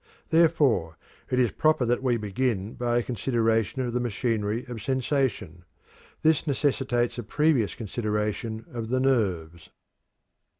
Therefore 0.31 0.97
it 1.29 1.37
is 1.37 1.51
proper 1.51 1.85
that 1.85 2.01
we 2.01 2.17
begin 2.17 2.73
by 2.73 2.97
a 2.97 3.03
consideration 3.03 3.83
of 3.83 3.93
the 3.93 3.99
machinery 3.99 4.65
of 4.65 4.81
sensation. 4.81 5.63
This 6.23 6.47
necessitates 6.47 7.19
a 7.19 7.23
previous 7.23 7.75
consideration 7.75 8.65
of 8.73 8.87
the 8.89 8.99
nerves. 8.99 9.69